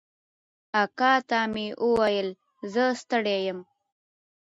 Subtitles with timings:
[0.83, 2.29] اکا ته مې وويل
[2.73, 3.59] زه ستړى يم.